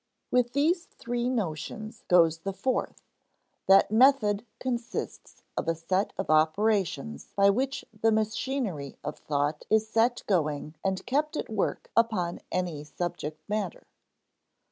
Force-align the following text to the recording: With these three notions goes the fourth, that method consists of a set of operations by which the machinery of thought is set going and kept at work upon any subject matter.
With 0.31 0.53
these 0.53 0.87
three 0.87 1.29
notions 1.29 2.03
goes 2.07 2.39
the 2.39 2.53
fourth, 2.53 3.03
that 3.67 3.91
method 3.91 4.47
consists 4.59 5.43
of 5.55 5.67
a 5.67 5.75
set 5.75 6.11
of 6.17 6.27
operations 6.31 7.27
by 7.35 7.51
which 7.51 7.85
the 7.93 8.11
machinery 8.11 8.97
of 9.03 9.19
thought 9.19 9.63
is 9.69 9.87
set 9.87 10.23
going 10.25 10.73
and 10.83 11.05
kept 11.05 11.37
at 11.37 11.49
work 11.51 11.91
upon 11.95 12.39
any 12.51 12.83
subject 12.83 13.47
matter. 13.47 13.85